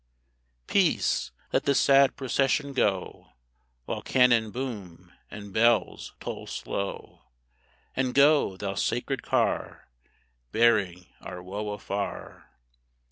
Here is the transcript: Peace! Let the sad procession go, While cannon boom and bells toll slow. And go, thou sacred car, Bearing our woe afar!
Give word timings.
Peace! 0.65 1.29
Let 1.53 1.65
the 1.65 1.75
sad 1.75 2.15
procession 2.15 2.73
go, 2.73 3.33
While 3.85 4.01
cannon 4.01 4.49
boom 4.49 5.13
and 5.29 5.53
bells 5.53 6.15
toll 6.19 6.47
slow. 6.47 7.25
And 7.95 8.15
go, 8.15 8.57
thou 8.57 8.73
sacred 8.73 9.21
car, 9.21 9.89
Bearing 10.51 11.05
our 11.21 11.43
woe 11.43 11.69
afar! 11.69 12.49